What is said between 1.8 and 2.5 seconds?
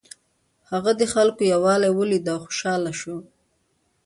ولید او